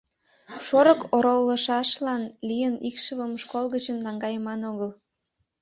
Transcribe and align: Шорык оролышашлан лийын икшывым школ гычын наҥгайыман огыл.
Шорык 0.67 1.01
оролышашлан 1.15 2.23
лийын 2.47 2.75
икшывым 2.87 3.31
школ 3.43 3.65
гычын 3.73 3.97
наҥгайыман 4.05 4.61
огыл. 4.71 4.91